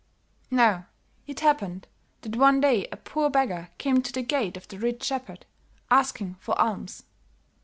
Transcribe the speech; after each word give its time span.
"Now, 0.49 0.87
it 1.27 1.41
happened, 1.41 1.85
that 2.21 2.35
one 2.35 2.59
day 2.59 2.87
a 2.91 2.97
poor 2.97 3.29
beggar 3.29 3.69
came 3.77 4.01
to 4.01 4.11
the 4.11 4.23
gate 4.23 4.57
of 4.57 4.67
the 4.67 4.79
rich 4.79 5.03
shepherd, 5.03 5.45
asking 5.91 6.37
for 6.39 6.57
alms. 6.59 7.03